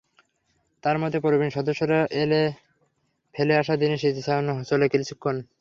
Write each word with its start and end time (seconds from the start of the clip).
তাঁর 0.83 0.97
মতো 0.97 1.17
প্রবীণ 1.21 1.49
সদস্যরা 1.49 1.99
এলে 2.21 2.41
ফেলে 3.35 3.53
আসা 3.57 3.73
দিনের 3.75 3.99
স্মৃতিচারণ 3.99 4.47
চলে 4.63 4.85
কিছুক্ষণ। 4.93 5.35